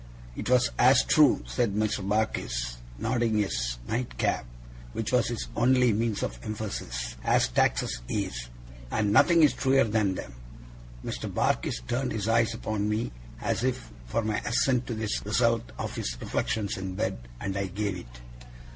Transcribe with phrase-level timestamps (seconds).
[0.35, 2.01] It was as true,' said Mr.
[2.01, 4.47] Barkis, nodding his nightcap,
[4.93, 8.47] which was his only means of emphasis, 'as taxes is.
[8.89, 10.33] And nothing's truer than them.'
[11.05, 11.31] Mr.
[11.31, 13.11] Barkis turned his eyes upon me,
[13.41, 17.67] as if for my assent to this result of his reflections in bed; and I
[17.67, 18.21] gave it.